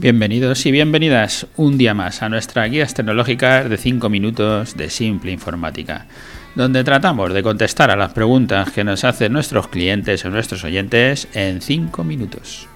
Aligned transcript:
Bienvenidos 0.00 0.64
y 0.64 0.70
bienvenidas 0.70 1.48
un 1.56 1.76
día 1.76 1.92
más 1.92 2.22
a 2.22 2.28
nuestra 2.28 2.64
guías 2.68 2.94
tecnológicas 2.94 3.68
de 3.68 3.76
5 3.76 4.08
minutos 4.08 4.76
de 4.76 4.90
simple 4.90 5.32
informática, 5.32 6.06
donde 6.54 6.84
tratamos 6.84 7.34
de 7.34 7.42
contestar 7.42 7.90
a 7.90 7.96
las 7.96 8.12
preguntas 8.12 8.70
que 8.70 8.84
nos 8.84 9.02
hacen 9.02 9.32
nuestros 9.32 9.66
clientes 9.66 10.24
o 10.24 10.30
nuestros 10.30 10.62
oyentes 10.62 11.26
en 11.34 11.60
5 11.60 12.04
minutos. 12.04 12.68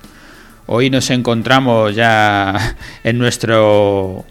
Hoy 0.67 0.91
nos 0.91 1.11
encontramos 1.11 1.95
ya 1.95 2.77
en 3.05 3.19
nuestro 3.19 4.25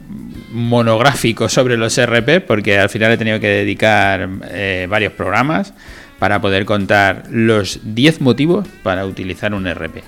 monográfico 0.52 1.48
sobre 1.48 1.78
los 1.78 1.98
RP, 1.98 2.46
porque 2.46 2.78
al 2.78 2.90
final 2.90 3.14
he 3.14 3.18
tenido 3.18 3.40
que 3.40 3.48
dedicar 3.48 4.28
eh, 4.50 4.86
varios 4.90 5.14
programas 5.14 5.74
para 6.20 6.42
poder 6.42 6.66
contar 6.66 7.24
los 7.30 7.80
10 7.84 8.20
motivos 8.20 8.68
para 8.84 9.06
utilizar 9.06 9.54
un 9.54 9.66
RP. 9.66 10.04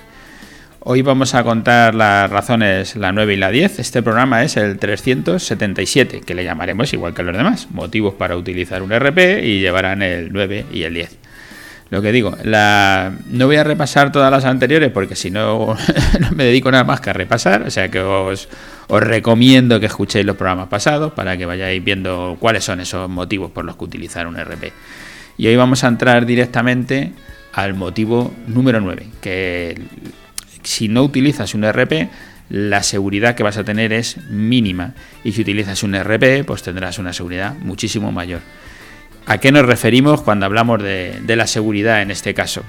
Hoy 0.86 1.00
vamos 1.00 1.34
a 1.34 1.42
contar 1.44 1.94
las 1.94 2.28
razones 2.28 2.94
la 2.96 3.10
9 3.10 3.32
y 3.32 3.36
la 3.38 3.50
10. 3.50 3.78
Este 3.78 4.02
programa 4.02 4.44
es 4.44 4.58
el 4.58 4.78
377, 4.78 6.20
que 6.20 6.34
le 6.34 6.44
llamaremos 6.44 6.92
igual 6.92 7.14
que 7.14 7.22
los 7.22 7.34
demás, 7.34 7.68
motivos 7.70 8.12
para 8.12 8.36
utilizar 8.36 8.82
un 8.82 8.92
RP 8.92 9.42
y 9.42 9.60
llevarán 9.60 10.02
el 10.02 10.30
9 10.30 10.66
y 10.70 10.82
el 10.82 10.92
10. 10.92 11.18
Lo 11.88 12.02
que 12.02 12.12
digo, 12.12 12.36
no 12.44 13.46
voy 13.46 13.56
a 13.56 13.64
repasar 13.64 14.12
todas 14.12 14.30
las 14.30 14.44
anteriores 14.44 14.92
porque 14.92 15.16
si 15.16 15.30
no, 15.30 15.74
no 16.20 16.30
me 16.32 16.44
dedico 16.44 16.70
nada 16.70 16.84
más 16.84 17.00
que 17.00 17.08
a 17.08 17.14
repasar, 17.14 17.62
o 17.62 17.70
sea 17.70 17.88
que 17.88 18.00
os, 18.00 18.50
os 18.88 19.02
recomiendo 19.02 19.80
que 19.80 19.86
escuchéis 19.86 20.26
los 20.26 20.36
programas 20.36 20.68
pasados 20.68 21.14
para 21.14 21.38
que 21.38 21.46
vayáis 21.46 21.82
viendo 21.82 22.36
cuáles 22.38 22.62
son 22.62 22.80
esos 22.80 23.08
motivos 23.08 23.50
por 23.50 23.64
los 23.64 23.76
que 23.76 23.84
utilizar 23.84 24.26
un 24.26 24.36
RP. 24.36 24.70
Y 25.38 25.46
hoy 25.46 25.56
vamos 25.56 25.82
a 25.82 25.88
entrar 25.88 26.26
directamente 26.26 27.14
al 27.54 27.72
motivo 27.72 28.34
número 28.46 28.82
9, 28.82 29.06
que 29.22 29.80
si 30.64 30.88
no 30.88 31.02
utilizas 31.02 31.54
un 31.54 31.64
RP, 31.64 32.08
la 32.50 32.82
seguridad 32.82 33.34
que 33.34 33.42
vas 33.42 33.56
a 33.56 33.64
tener 33.64 33.92
es 33.92 34.18
mínima. 34.28 34.94
Y 35.22 35.32
si 35.32 35.42
utilizas 35.42 35.82
un 35.82 35.94
RP, 35.94 36.44
pues 36.44 36.62
tendrás 36.62 36.98
una 36.98 37.12
seguridad 37.12 37.54
muchísimo 37.58 38.12
mayor. 38.12 38.40
¿A 39.26 39.38
qué 39.38 39.52
nos 39.52 39.64
referimos 39.64 40.20
cuando 40.20 40.44
hablamos 40.44 40.82
de, 40.82 41.22
la 41.26 41.46
seguridad 41.46 42.02
en 42.02 42.10
este 42.10 42.34
caso? 42.34 42.62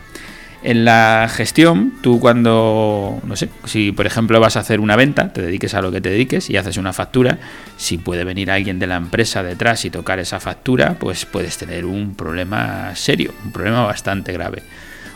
En 0.63 0.85
la 0.85 1.29
gestión, 1.29 1.93
tú 2.01 2.19
cuando, 2.19 3.21
no 3.23 3.35
sé, 3.35 3.49
si 3.65 3.91
por 3.91 4.07
ejemplo 4.07 4.39
vas 4.39 4.55
a 4.55 4.61
hacer 4.61 4.79
una 4.79 4.95
venta, 4.95 5.31
te 5.31 5.41
dediques 5.41 5.75
a 5.75 5.81
lo 5.81 5.91
que 5.91 6.01
te 6.01 6.09
dediques 6.09 6.49
y 6.49 6.57
haces 6.57 6.77
una 6.77 6.91
factura, 6.91 7.37
si 7.77 7.97
puede 7.97 8.23
venir 8.23 8.49
alguien 8.49 8.79
de 8.79 8.87
la 8.87 8.95
empresa 8.95 9.43
detrás 9.43 9.85
y 9.85 9.91
tocar 9.91 10.17
esa 10.19 10.39
factura, 10.39 10.95
pues 10.97 11.25
puedes 11.25 11.57
tener 11.57 11.85
un 11.85 12.15
problema 12.15 12.95
serio, 12.95 13.33
un 13.43 13.51
problema 13.51 13.83
bastante 13.83 14.31
grave. 14.31 14.63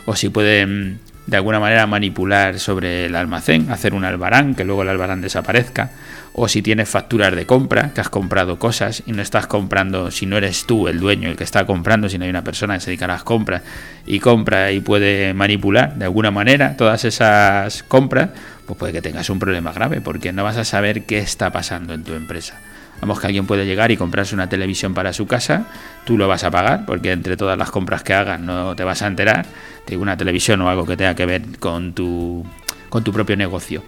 O 0.04 0.14
si 0.14 0.28
pueden 0.28 1.00
de 1.30 1.36
alguna 1.36 1.60
manera 1.60 1.86
manipular 1.86 2.58
sobre 2.58 3.06
el 3.06 3.14
almacén, 3.14 3.70
hacer 3.70 3.94
un 3.94 4.04
albarán, 4.04 4.56
que 4.56 4.64
luego 4.64 4.82
el 4.82 4.88
albarán 4.88 5.20
desaparezca, 5.20 5.90
o 6.32 6.48
si 6.48 6.60
tienes 6.60 6.88
facturas 6.88 7.34
de 7.34 7.46
compra, 7.46 7.92
que 7.94 8.00
has 8.00 8.08
comprado 8.08 8.58
cosas 8.58 9.04
y 9.06 9.12
no 9.12 9.22
estás 9.22 9.46
comprando, 9.46 10.10
si 10.10 10.26
no 10.26 10.36
eres 10.36 10.66
tú 10.66 10.88
el 10.88 10.98
dueño 10.98 11.28
el 11.28 11.36
que 11.36 11.44
está 11.44 11.66
comprando, 11.66 12.08
si 12.08 12.18
no 12.18 12.24
hay 12.24 12.30
una 12.30 12.42
persona 12.42 12.74
que 12.74 12.80
se 12.80 12.86
dedica 12.90 13.04
a 13.04 13.08
las 13.08 13.22
compras 13.22 13.62
y 14.06 14.18
compra 14.18 14.72
y 14.72 14.80
puede 14.80 15.32
manipular 15.32 15.94
de 15.94 16.04
alguna 16.04 16.32
manera 16.32 16.76
todas 16.76 17.04
esas 17.04 17.84
compras, 17.84 18.30
pues 18.66 18.76
puede 18.76 18.92
que 18.92 19.02
tengas 19.02 19.30
un 19.30 19.38
problema 19.38 19.72
grave, 19.72 20.00
porque 20.00 20.32
no 20.32 20.42
vas 20.42 20.56
a 20.56 20.64
saber 20.64 21.04
qué 21.04 21.18
está 21.18 21.50
pasando 21.50 21.94
en 21.94 22.02
tu 22.02 22.14
empresa. 22.14 22.58
Vamos 23.00 23.20
que 23.20 23.26
alguien 23.26 23.46
puede 23.46 23.64
llegar 23.64 23.90
y 23.90 23.96
comprarse 23.96 24.34
una 24.34 24.48
televisión 24.48 24.94
para 24.94 25.12
su 25.12 25.26
casa, 25.26 25.66
tú 26.04 26.18
lo 26.18 26.28
vas 26.28 26.44
a 26.44 26.50
pagar, 26.50 26.84
porque 26.86 27.12
entre 27.12 27.36
todas 27.36 27.56
las 27.56 27.70
compras 27.70 28.02
que 28.02 28.12
hagas 28.12 28.40
no 28.40 28.76
te 28.76 28.84
vas 28.84 29.02
a 29.02 29.06
enterar, 29.06 29.46
de 29.86 29.96
una 29.96 30.16
televisión 30.16 30.60
o 30.60 30.68
algo 30.68 30.86
que 30.86 30.96
tenga 30.96 31.14
que 31.14 31.26
ver 31.26 31.42
con 31.58 31.94
tu, 31.94 32.44
con 32.88 33.02
tu 33.02 33.12
propio 33.12 33.36
negocio. 33.36 33.82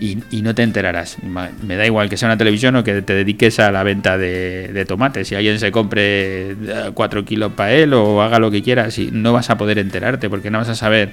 Y, 0.00 0.16
no 0.42 0.54
te 0.54 0.62
enterarás. 0.62 1.16
Me 1.22 1.74
da 1.74 1.84
igual 1.84 2.08
que 2.08 2.16
sea 2.16 2.28
una 2.28 2.36
televisión 2.36 2.76
o 2.76 2.84
que 2.84 3.02
te 3.02 3.14
dediques 3.14 3.58
a 3.58 3.72
la 3.72 3.82
venta 3.82 4.16
de, 4.16 4.84
tomates. 4.86 5.26
Si 5.26 5.34
alguien 5.34 5.58
se 5.58 5.72
compre 5.72 6.54
4 6.94 7.24
kilos 7.24 7.52
para 7.54 7.72
él 7.72 7.92
o 7.94 8.22
haga 8.22 8.38
lo 8.38 8.52
que 8.52 8.62
quiera, 8.62 8.92
si 8.92 9.10
no 9.10 9.32
vas 9.32 9.50
a 9.50 9.58
poder 9.58 9.78
enterarte 9.80 10.30
porque 10.30 10.52
no 10.52 10.58
vas 10.58 10.68
a 10.68 10.76
saber 10.76 11.10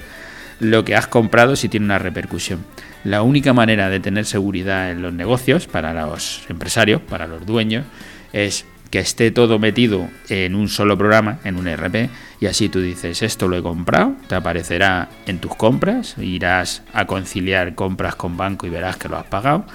lo 0.60 0.84
que 0.84 0.94
has 0.94 1.06
comprado 1.06 1.56
si 1.56 1.68
tiene 1.68 1.86
una 1.86 1.98
repercusión. 1.98 2.64
La 3.04 3.22
única 3.22 3.52
manera 3.52 3.88
de 3.88 4.00
tener 4.00 4.24
seguridad 4.24 4.90
en 4.90 5.02
los 5.02 5.12
negocios, 5.12 5.66
para 5.66 5.92
los 5.92 6.44
empresarios, 6.48 7.00
para 7.00 7.26
los 7.26 7.46
dueños, 7.46 7.84
es 8.32 8.64
que 8.90 8.98
esté 8.98 9.30
todo 9.30 9.58
metido 9.58 10.08
en 10.28 10.54
un 10.54 10.68
solo 10.68 10.96
programa, 10.96 11.38
en 11.44 11.56
un 11.56 11.68
RP, 11.68 12.08
y 12.40 12.46
así 12.46 12.68
tú 12.68 12.80
dices, 12.80 13.22
esto 13.22 13.48
lo 13.48 13.56
he 13.56 13.62
comprado, 13.62 14.14
te 14.28 14.34
aparecerá 14.34 15.08
en 15.26 15.38
tus 15.38 15.54
compras, 15.54 16.16
irás 16.18 16.82
a 16.92 17.06
conciliar 17.06 17.74
compras 17.74 18.16
con 18.16 18.36
banco 18.36 18.66
y 18.66 18.70
verás 18.70 18.96
que 18.96 19.08
lo 19.08 19.16
has 19.16 19.26
pagado, 19.26 19.66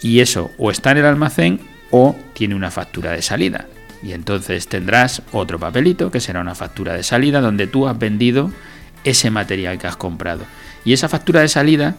y 0.00 0.20
eso 0.20 0.50
o 0.58 0.70
está 0.70 0.92
en 0.92 0.98
el 0.98 1.06
almacén 1.06 1.60
o 1.90 2.16
tiene 2.32 2.54
una 2.54 2.70
factura 2.70 3.12
de 3.12 3.22
salida. 3.22 3.66
Y 4.02 4.12
entonces 4.12 4.68
tendrás 4.68 5.22
otro 5.32 5.58
papelito 5.58 6.10
que 6.10 6.20
será 6.20 6.40
una 6.40 6.54
factura 6.54 6.92
de 6.92 7.02
salida 7.02 7.40
donde 7.40 7.66
tú 7.66 7.88
has 7.88 7.98
vendido 7.98 8.52
ese 9.06 9.30
material 9.30 9.78
que 9.78 9.86
has 9.86 9.96
comprado. 9.96 10.44
Y 10.84 10.92
esa 10.92 11.08
factura 11.08 11.40
de 11.40 11.48
salida 11.48 11.96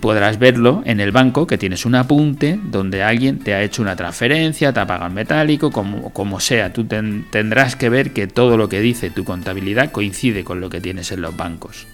podrás 0.00 0.38
verlo 0.38 0.82
en 0.84 1.00
el 1.00 1.12
banco 1.12 1.46
que 1.46 1.58
tienes 1.58 1.84
un 1.84 1.94
apunte 1.94 2.58
donde 2.62 3.02
alguien 3.02 3.38
te 3.38 3.54
ha 3.54 3.62
hecho 3.62 3.82
una 3.82 3.96
transferencia, 3.96 4.72
te 4.72 4.80
ha 4.80 4.86
pagado 4.86 5.08
en 5.08 5.14
metálico, 5.14 5.70
como, 5.70 6.12
como 6.12 6.40
sea. 6.40 6.72
Tú 6.72 6.84
tendrás 6.84 7.76
que 7.76 7.88
ver 7.88 8.12
que 8.12 8.26
todo 8.26 8.56
lo 8.56 8.68
que 8.68 8.80
dice 8.80 9.10
tu 9.10 9.24
contabilidad 9.24 9.92
coincide 9.92 10.44
con 10.44 10.60
lo 10.60 10.70
que 10.70 10.80
tienes 10.80 11.12
en 11.12 11.20
los 11.22 11.36
bancos. 11.36 11.86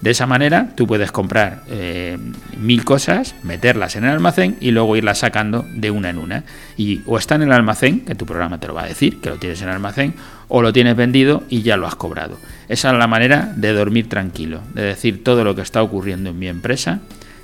De 0.00 0.10
esa 0.10 0.26
manera 0.26 0.70
tú 0.74 0.86
puedes 0.86 1.12
comprar 1.12 1.62
eh, 1.68 2.16
mil 2.56 2.84
cosas, 2.84 3.34
meterlas 3.42 3.96
en 3.96 4.04
el 4.04 4.10
almacén 4.10 4.56
y 4.58 4.70
luego 4.70 4.96
irlas 4.96 5.18
sacando 5.18 5.66
de 5.74 5.90
una 5.90 6.08
en 6.08 6.18
una. 6.18 6.44
Y 6.76 7.02
o 7.04 7.18
está 7.18 7.34
en 7.34 7.42
el 7.42 7.52
almacén, 7.52 8.00
que 8.00 8.14
tu 8.14 8.24
programa 8.24 8.58
te 8.58 8.66
lo 8.66 8.74
va 8.74 8.84
a 8.84 8.88
decir, 8.88 9.20
que 9.20 9.28
lo 9.28 9.36
tienes 9.36 9.60
en 9.60 9.68
el 9.68 9.74
almacén, 9.74 10.14
o 10.48 10.62
lo 10.62 10.72
tienes 10.72 10.96
vendido 10.96 11.44
y 11.50 11.62
ya 11.62 11.76
lo 11.76 11.86
has 11.86 11.96
cobrado. 11.96 12.38
Esa 12.68 12.92
es 12.92 12.98
la 12.98 13.06
manera 13.06 13.52
de 13.54 13.72
dormir 13.72 14.08
tranquilo, 14.08 14.62
de 14.74 14.82
decir 14.82 15.22
todo 15.22 15.44
lo 15.44 15.54
que 15.54 15.62
está 15.62 15.82
ocurriendo 15.82 16.30
en 16.30 16.38
mi 16.38 16.48
empresa, 16.48 17.00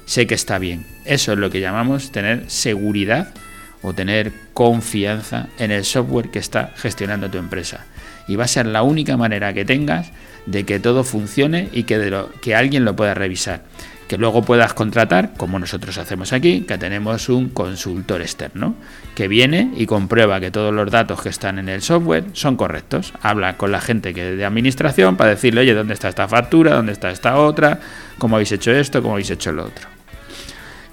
sé 0.07 0.27
que 0.27 0.35
está 0.35 0.59
bien. 0.59 0.87
Eso 1.05 1.33
es 1.33 1.39
lo 1.39 1.51
que 1.51 1.61
llamamos 1.61 2.11
tener 2.11 2.45
seguridad 2.49 3.35
o 3.83 3.93
tener 3.93 4.33
confianza 4.53 5.49
en 5.59 5.71
el 5.71 5.85
software 5.85 6.31
que 6.31 6.39
está 6.39 6.73
gestionando 6.77 7.31
tu 7.31 7.39
empresa. 7.39 7.85
Y 8.29 8.37
va 8.37 8.45
a 8.45 8.49
ser 8.49 8.67
la 8.67 8.83
única 8.83 9.17
manera 9.17 9.53
que 9.53 9.65
tengas 9.65 10.11
de 10.47 10.65
que 10.65 10.81
todo 10.81 11.05
funcione 11.05 11.69
y 11.73 11.85
que, 11.85 12.25
que 12.41 12.55
alguien 12.55 12.85
lo 12.85 12.97
pueda 12.97 13.15
revisar. 13.15 13.63
Que 14.09 14.19
luego 14.19 14.43
puedas 14.43 14.73
contratar, 14.73 15.35
como 15.37 15.59
nosotros 15.59 15.99
hacemos 15.99 16.33
aquí, 16.33 16.61
que 16.61 16.79
tenemos 16.79 17.29
un 17.29 17.49
consultor 17.49 18.23
externo 18.23 18.77
que 19.17 19.27
viene 19.27 19.73
y 19.77 19.87
comprueba 19.87 20.39
que 20.39 20.53
todos 20.53 20.73
los 20.73 20.91
datos 20.93 21.23
que 21.23 21.29
están 21.29 21.59
en 21.59 21.69
el 21.69 21.83
software 21.83 22.25
son 22.33 22.57
correctos. 22.57 23.13
Habla 23.21 23.57
con 23.57 23.73
la 23.73 23.81
gente 23.81 24.15
que 24.15 24.37
de 24.37 24.45
administración 24.45 25.17
para 25.17 25.31
decirle, 25.31 25.63
oye, 25.63 25.75
¿dónde 25.75 25.95
está 25.95 26.09
esta 26.09 26.29
factura? 26.29 26.75
¿Dónde 26.75 26.93
está 26.93 27.11
esta 27.11 27.37
otra? 27.37 27.81
¿Cómo 28.19 28.37
habéis 28.37 28.53
hecho 28.53 28.71
esto? 28.71 29.03
¿Cómo 29.03 29.15
habéis 29.15 29.31
hecho 29.31 29.51
lo 29.51 29.65
otro? 29.65 29.96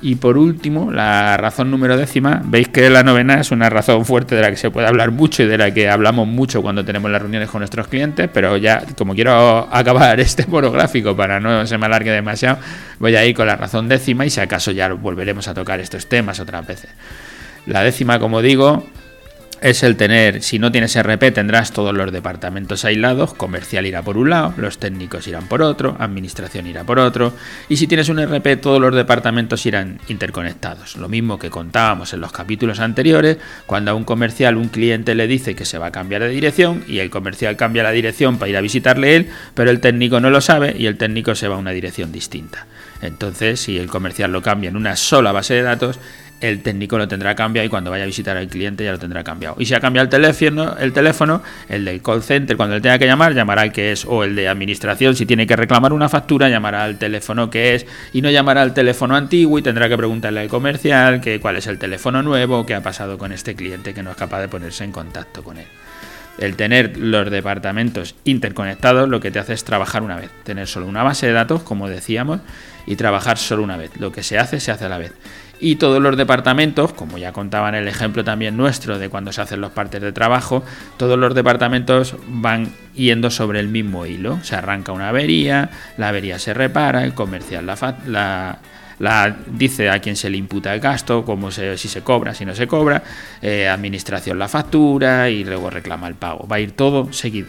Y 0.05 0.15
por 0.15 0.37
último, 0.37 0.91
la 0.91 1.37
razón 1.37 1.71
número 1.71 1.95
décima, 1.95 2.41
veis 2.43 2.67
que 2.67 2.89
la 2.89 3.03
novena 3.03 3.39
es 3.39 3.51
una 3.51 3.69
razón 3.69 4.03
fuerte 4.05 4.35
de 4.35 4.41
la 4.41 4.49
que 4.49 4.57
se 4.57 4.69
puede 4.69 4.85
hablar 4.85 5.11
mucho 5.11 5.43
y 5.43 5.45
de 5.45 5.57
la 5.57 5.73
que 5.73 5.89
hablamos 5.89 6.27
mucho 6.27 6.61
cuando 6.61 6.83
tenemos 6.83 7.09
las 7.09 7.21
reuniones 7.21 7.49
con 7.49 7.59
nuestros 7.59 7.87
clientes, 7.87 8.29
pero 8.33 8.57
ya 8.57 8.83
como 8.97 9.15
quiero 9.15 9.73
acabar 9.73 10.19
este 10.19 10.45
monográfico 10.45 11.15
para 11.15 11.39
no 11.39 11.65
se 11.65 11.77
me 11.77 11.85
alargue 11.85 12.11
demasiado, 12.11 12.57
voy 12.99 13.15
a 13.15 13.25
ir 13.25 13.33
con 13.33 13.47
la 13.47 13.55
razón 13.55 13.87
décima 13.87 14.25
y 14.25 14.29
si 14.29 14.41
acaso 14.41 14.71
ya 14.71 14.91
volveremos 14.91 15.47
a 15.47 15.53
tocar 15.53 15.79
estos 15.79 16.07
temas 16.07 16.37
otras 16.41 16.67
veces. 16.67 16.89
La 17.65 17.81
décima, 17.81 18.19
como 18.19 18.41
digo, 18.41 18.85
es 19.63 19.81
el 19.81 19.95
tener, 19.95 20.43
si 20.43 20.59
no 20.59 20.73
tienes 20.73 21.01
RP 21.01 21.31
tendrás 21.31 21.71
todos 21.71 21.93
los 21.93 22.11
departamentos 22.11 22.83
aislados, 22.83 23.33
comercial 23.33 23.85
irá 23.85 24.01
por 24.01 24.17
un 24.17 24.29
lado, 24.29 24.53
los 24.57 24.77
técnicos 24.77 25.25
irán 25.25 25.47
por 25.47 25.61
otro, 25.61 25.95
administración 25.99 26.67
irá 26.67 26.83
por 26.83 26.99
otro, 26.99 27.31
y 27.69 27.77
si 27.77 27.87
tienes 27.87 28.09
un 28.09 28.21
RP 28.21 28.59
todos 28.59 28.81
los 28.81 28.93
departamentos 28.93 29.65
irán 29.65 29.99
interconectados. 30.09 30.97
Lo 30.97 31.07
mismo 31.07 31.39
que 31.39 31.49
contábamos 31.49 32.13
en 32.13 32.19
los 32.19 32.33
capítulos 32.33 32.81
anteriores, 32.81 33.37
cuando 33.65 33.91
a 33.91 33.93
un 33.93 34.03
comercial 34.03 34.57
un 34.57 34.67
cliente 34.67 35.15
le 35.15 35.27
dice 35.27 35.55
que 35.55 35.63
se 35.63 35.77
va 35.77 35.87
a 35.87 35.91
cambiar 35.91 36.23
de 36.23 36.29
dirección 36.29 36.83
y 36.85 36.99
el 36.99 37.09
comercial 37.09 37.55
cambia 37.55 37.83
la 37.83 37.91
dirección 37.91 38.37
para 38.39 38.49
ir 38.49 38.57
a 38.57 38.61
visitarle 38.61 39.15
él, 39.15 39.29
pero 39.53 39.71
el 39.71 39.79
técnico 39.79 40.19
no 40.19 40.29
lo 40.29 40.41
sabe 40.41 40.75
y 40.77 40.87
el 40.87 40.97
técnico 40.97 41.35
se 41.35 41.47
va 41.47 41.55
a 41.55 41.59
una 41.59 41.71
dirección 41.71 42.11
distinta. 42.11 42.67
Entonces, 43.01 43.59
si 43.59 43.77
el 43.77 43.87
comercial 43.87 44.31
lo 44.31 44.41
cambia 44.41 44.69
en 44.69 44.77
una 44.77 44.95
sola 44.95 45.31
base 45.31 45.53
de 45.53 45.61
datos, 45.61 45.99
el 46.43 46.61
técnico 46.61 46.97
lo 46.97 47.07
tendrá 47.07 47.35
cambiado 47.35 47.65
y 47.65 47.69
cuando 47.69 47.89
vaya 47.89 48.03
a 48.03 48.05
visitar 48.05 48.35
al 48.35 48.47
cliente 48.47 48.83
ya 48.83 48.91
lo 48.91 48.99
tendrá 48.99 49.23
cambiado. 49.23 49.55
Y 49.57 49.65
si 49.65 49.73
ha 49.73 49.79
cambiado 49.79 50.03
el 50.03 50.09
teléfono, 50.09 50.75
el 50.77 50.91
teléfono, 50.91 51.41
el 51.69 51.85
del 51.85 52.01
call 52.01 52.21
center, 52.21 52.57
cuando 52.57 52.75
él 52.75 52.81
tenga 52.81 52.99
que 52.99 53.05
llamar, 53.05 53.33
llamará 53.33 53.61
al 53.61 53.71
que 53.71 53.93
es, 53.93 54.05
o 54.05 54.25
el 54.25 54.35
de 54.35 54.49
administración, 54.49 55.15
si 55.15 55.25
tiene 55.25 55.47
que 55.47 55.55
reclamar 55.55 55.93
una 55.93 56.09
factura, 56.09 56.49
llamará 56.49 56.83
al 56.83 56.97
teléfono 56.97 57.49
que 57.49 57.75
es, 57.75 57.85
y 58.11 58.21
no 58.21 58.29
llamará 58.29 58.61
al 58.61 58.73
teléfono 58.73 59.15
antiguo 59.15 59.57
y 59.57 59.61
tendrá 59.61 59.87
que 59.87 59.95
preguntarle 59.95 60.41
al 60.41 60.49
comercial 60.49 61.21
que 61.21 61.39
cuál 61.39 61.55
es 61.55 61.67
el 61.67 61.77
teléfono 61.79 62.21
nuevo, 62.21 62.65
qué 62.65 62.75
ha 62.75 62.83
pasado 62.83 63.17
con 63.17 63.31
este 63.31 63.55
cliente 63.55 63.93
que 63.93 64.03
no 64.03 64.11
es 64.11 64.17
capaz 64.17 64.41
de 64.41 64.49
ponerse 64.49 64.83
en 64.83 64.91
contacto 64.91 65.43
con 65.43 65.57
él. 65.57 65.67
El 66.39 66.55
tener 66.55 66.97
los 66.97 67.29
departamentos 67.29 68.15
interconectados 68.23 69.07
lo 69.07 69.19
que 69.19 69.29
te 69.29 69.39
hace 69.39 69.53
es 69.53 69.63
trabajar 69.63 70.01
una 70.01 70.15
vez, 70.15 70.31
tener 70.43 70.67
solo 70.67 70.87
una 70.87 71.03
base 71.03 71.27
de 71.27 71.33
datos, 71.33 71.61
como 71.61 71.87
decíamos, 71.87 72.39
y 72.85 72.95
trabajar 72.95 73.37
solo 73.37 73.63
una 73.63 73.77
vez. 73.77 73.91
Lo 73.97 74.11
que 74.11 74.23
se 74.23 74.39
hace, 74.39 74.59
se 74.59 74.71
hace 74.71 74.85
a 74.85 74.89
la 74.89 74.97
vez. 74.97 75.13
Y 75.63 75.77
todos 75.77 76.01
los 76.01 76.17
departamentos, 76.17 76.91
como 76.91 77.17
ya 77.17 77.31
contaba 77.31 77.69
en 77.69 77.75
el 77.75 77.87
ejemplo 77.87 78.25
también 78.25 78.57
nuestro 78.57 78.99
de 78.99 79.07
cuando 79.07 79.31
se 79.31 79.39
hacen 79.39 79.61
los 79.61 79.71
partes 79.71 80.01
de 80.01 80.11
trabajo, 80.11 80.61
todos 80.97 81.17
los 81.17 81.33
departamentos 81.33 82.17
van 82.27 82.73
yendo 82.93 83.31
sobre 83.31 83.61
el 83.61 83.69
mismo 83.69 84.05
hilo. 84.05 84.43
Se 84.43 84.57
arranca 84.57 84.91
una 84.91 85.07
avería, 85.07 85.69
la 85.97 86.09
avería 86.09 86.37
se 86.37 86.53
repara, 86.53 87.05
el 87.05 87.13
comercial 87.13 87.65
la, 87.65 89.37
dice 89.47 89.89
a 89.89 89.99
quién 89.99 90.17
se 90.17 90.29
le 90.29 90.35
imputa 90.35 90.73
el 90.73 90.81
gasto, 90.81 91.23
cómo 91.23 91.49
se, 91.49 91.77
si 91.77 91.87
se 91.87 92.01
cobra, 92.01 92.33
si 92.33 92.43
no 92.43 92.53
se 92.55 92.67
cobra, 92.67 93.01
eh, 93.41 93.69
administración 93.69 94.37
la 94.37 94.49
factura 94.49 95.29
y 95.29 95.45
luego 95.45 95.69
reclama 95.69 96.09
el 96.09 96.15
pago. 96.15 96.45
Va 96.45 96.57
a 96.57 96.59
ir 96.59 96.73
todo 96.73 97.13
seguido. 97.13 97.47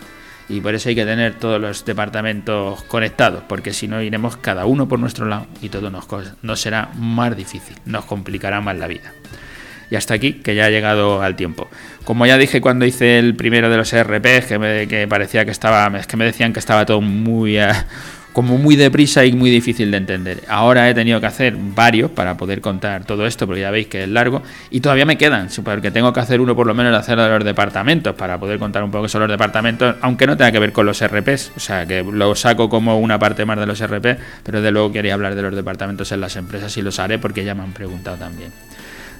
Y 0.48 0.60
por 0.60 0.74
eso 0.74 0.90
hay 0.90 0.94
que 0.94 1.06
tener 1.06 1.34
todos 1.34 1.60
los 1.60 1.84
departamentos 1.84 2.82
conectados, 2.84 3.42
porque 3.48 3.72
si 3.72 3.88
no 3.88 4.02
iremos 4.02 4.36
cada 4.36 4.66
uno 4.66 4.88
por 4.88 4.98
nuestro 4.98 5.26
lado 5.26 5.46
y 5.62 5.70
todo 5.70 5.90
nos, 5.90 6.06
nos 6.42 6.60
será 6.60 6.90
más 6.96 7.34
difícil, 7.36 7.76
nos 7.86 8.04
complicará 8.04 8.60
más 8.60 8.76
la 8.76 8.86
vida. 8.86 9.12
Y 9.90 9.96
hasta 9.96 10.14
aquí, 10.14 10.34
que 10.34 10.54
ya 10.54 10.66
ha 10.66 10.70
llegado 10.70 11.22
al 11.22 11.36
tiempo. 11.36 11.68
Como 12.04 12.26
ya 12.26 12.36
dije 12.36 12.60
cuando 12.60 12.84
hice 12.84 13.18
el 13.18 13.36
primero 13.36 13.70
de 13.70 13.76
los 13.76 13.92
ERPs, 13.92 14.46
que 14.46 14.58
me, 14.58 14.88
que 14.88 15.06
parecía 15.08 15.44
que 15.44 15.50
estaba, 15.50 15.90
que 16.00 16.16
me 16.16 16.24
decían 16.24 16.52
que 16.52 16.58
estaba 16.58 16.84
todo 16.84 17.00
muy, 17.00 17.58
eh, 17.58 17.68
como 18.34 18.58
muy 18.58 18.74
deprisa 18.74 19.24
y 19.24 19.32
muy 19.32 19.48
difícil 19.48 19.92
de 19.92 19.96
entender. 19.96 20.42
Ahora 20.48 20.90
he 20.90 20.94
tenido 20.94 21.20
que 21.20 21.26
hacer 21.26 21.54
varios 21.56 22.10
para 22.10 22.36
poder 22.36 22.60
contar 22.60 23.04
todo 23.04 23.26
esto, 23.26 23.46
porque 23.46 23.62
ya 23.62 23.70
veis 23.70 23.86
que 23.86 24.02
es 24.02 24.08
largo, 24.08 24.42
y 24.70 24.80
todavía 24.80 25.06
me 25.06 25.16
quedan, 25.16 25.48
porque 25.62 25.92
tengo 25.92 26.12
que 26.12 26.18
hacer 26.18 26.40
uno 26.40 26.56
por 26.56 26.66
lo 26.66 26.74
menos 26.74 26.90
de 26.90 26.98
hacer 26.98 27.16
de 27.16 27.28
los 27.28 27.44
departamentos, 27.44 28.16
para 28.16 28.38
poder 28.38 28.58
contar 28.58 28.82
un 28.82 28.90
poco 28.90 29.08
sobre 29.08 29.28
los 29.28 29.34
departamentos, 29.34 29.94
aunque 30.00 30.26
no 30.26 30.36
tenga 30.36 30.50
que 30.50 30.58
ver 30.58 30.72
con 30.72 30.84
los 30.84 31.00
RPs, 31.00 31.52
o 31.56 31.60
sea, 31.60 31.86
que 31.86 32.02
lo 32.02 32.34
saco 32.34 32.68
como 32.68 32.98
una 32.98 33.20
parte 33.20 33.44
más 33.44 33.56
de 33.56 33.66
los 33.66 33.80
RP, 33.80 34.18
pero 34.42 34.60
de 34.60 34.70
luego 34.72 34.90
quería 34.90 35.14
hablar 35.14 35.36
de 35.36 35.42
los 35.42 35.54
departamentos 35.54 36.10
en 36.10 36.20
las 36.20 36.34
empresas 36.34 36.76
y 36.76 36.82
los 36.82 36.98
haré 36.98 37.20
porque 37.20 37.44
ya 37.44 37.54
me 37.54 37.62
han 37.62 37.72
preguntado 37.72 38.16
también. 38.16 38.50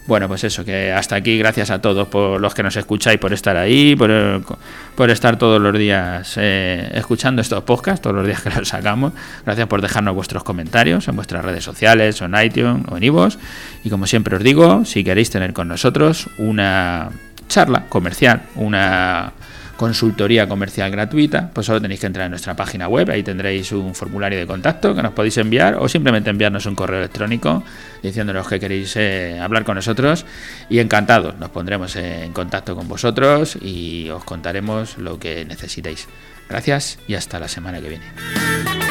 Bueno, 0.07 0.29
pues 0.29 0.45
eso, 0.45 0.67
que 0.67 0.93
hasta 0.93 1.17
aquí, 1.17 1.39
gracias 1.39 1.71
a 1.71 1.81
todos 1.81 2.09
por 2.09 2.39
los 2.39 2.55
que 2.55 2.63
nos 2.63 2.77
escucháis, 2.77 3.19
por 3.19 3.33
estar 3.33 3.57
ahí, 3.57 3.97
por, 3.97 5.11
estar 5.11 5.39
todos 5.39 5.61
los 5.63 5.79
días 5.79 6.35
eh, 6.37 6.91
escuchando 6.93 7.41
estos 7.41 7.65
podcasts, 7.65 8.03
todos 8.03 8.15
los 8.15 8.27
días 8.27 8.43
que 8.43 8.51
los 8.51 8.69
sacamos. 8.69 9.15
Gracias 9.47 9.67
por 9.67 9.81
dejarnos 9.81 10.15
vuestros 10.15 10.45
comentarios 10.45 11.09
en 11.09 11.17
vuestras 11.17 11.43
redes 11.43 11.65
sociales, 11.65 12.21
o 12.21 12.27
en 12.27 12.35
iTunes 12.35 12.85
o 12.91 12.99
en 12.99 13.05
iVoox. 13.05 13.39
Y 13.83 13.89
como 13.89 14.07
siempre 14.07 14.37
os 14.37 14.43
digo, 14.43 14.85
si 14.85 15.05
queréis 15.05 15.31
tener 15.31 15.55
con 15.55 15.69
nosotros 15.69 16.29
una 16.37 17.09
charla 17.49 17.87
comercial, 17.89 18.43
una 18.57 19.33
consultoría 19.77 20.49
comercial 20.49 20.91
gratuita, 20.91 21.51
pues 21.53 21.67
solo 21.67 21.81
tenéis 21.81 22.01
que 22.01 22.07
entrar 22.07 22.27
en 22.27 22.31
nuestra 22.31 22.55
página 22.55 22.89
web, 22.89 23.11
ahí 23.11 23.23
tendréis 23.23 23.73
un 23.73 23.95
formulario 23.95 24.39
de 24.39 24.47
contacto 24.47 24.95
que 24.95 25.03
nos 25.03 25.13
podéis 25.13 25.37
enviar 25.39 25.77
o 25.77 25.89
simplemente 25.89 26.31
enviarnos 26.31 26.67
un 26.67 26.75
correo 26.75 26.99
electrónico 26.99 27.63
diciéndonos 28.03 28.47
que 28.49 28.61
queréis 28.61 28.95
eh, 28.97 29.39
hablar 29.41 29.65
con 29.65 29.77
nosotros 29.77 30.27
y 30.69 30.79
encantados 30.79 31.37
nos 31.39 31.51
pondremos 31.51 31.97
en 31.97 32.33
contacto 32.33 32.77
con 32.77 32.89
vosotros 32.89 33.57
y 33.61 34.09
os 34.11 34.25
contaremos 34.25 34.99
lo 34.99 35.19
que 35.19 35.45
necesitéis. 35.45 36.07
Gracias 36.49 36.99
y 37.09 37.15
hasta 37.15 37.39
la 37.41 37.49
semana 37.49 37.81
que 37.81 37.89
viene. 37.89 38.84